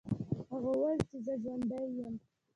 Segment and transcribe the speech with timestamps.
[0.51, 2.15] هغه وویل چې زه ژوندی یم.